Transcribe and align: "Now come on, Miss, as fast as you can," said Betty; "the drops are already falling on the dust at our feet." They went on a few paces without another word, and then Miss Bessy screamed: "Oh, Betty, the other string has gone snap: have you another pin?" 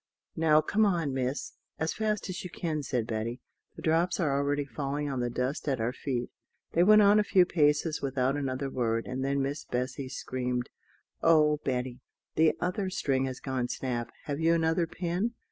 "Now 0.35 0.61
come 0.61 0.83
on, 0.83 1.13
Miss, 1.13 1.53
as 1.77 1.93
fast 1.93 2.27
as 2.27 2.43
you 2.43 2.49
can," 2.49 2.81
said 2.81 3.05
Betty; 3.05 3.39
"the 3.75 3.83
drops 3.83 4.19
are 4.19 4.35
already 4.35 4.65
falling 4.65 5.07
on 5.07 5.19
the 5.19 5.29
dust 5.29 5.67
at 5.67 5.79
our 5.79 5.93
feet." 5.93 6.31
They 6.71 6.81
went 6.83 7.03
on 7.03 7.19
a 7.19 7.23
few 7.23 7.45
paces 7.45 8.01
without 8.01 8.35
another 8.35 8.71
word, 8.71 9.05
and 9.05 9.23
then 9.23 9.43
Miss 9.43 9.63
Bessy 9.63 10.09
screamed: 10.09 10.69
"Oh, 11.21 11.57
Betty, 11.63 11.99
the 12.35 12.57
other 12.59 12.89
string 12.89 13.25
has 13.25 13.39
gone 13.39 13.67
snap: 13.67 14.11
have 14.23 14.39
you 14.39 14.55
another 14.55 14.87
pin?" 14.87 15.35